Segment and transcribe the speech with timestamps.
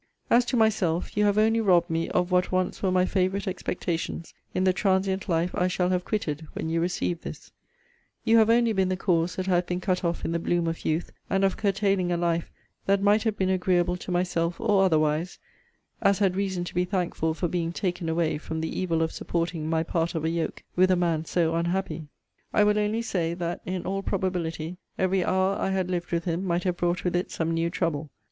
[0.31, 4.33] As to myself, you have only robbed me of what once were my favourite expectations
[4.51, 7.51] in the transient life I shall have quitted when you receive this.
[8.25, 10.65] You have only been the cause that I have been cut off in the bloom
[10.65, 12.49] of youth, and of curtailing a life
[12.87, 15.37] that might have been agreeable to myself, or otherwise,
[16.01, 19.69] as had reason to be thankful for being taken away from the evil of supporting
[19.69, 22.07] my part of a yoke with a man so unhappy;
[22.53, 26.43] I will only say, that, in all probability, every hour I had lived with him
[26.43, 28.09] might have brought with it some new trouble.